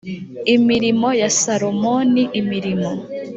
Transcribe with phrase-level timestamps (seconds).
[0.55, 2.89] imirimo ya salomoni imirimo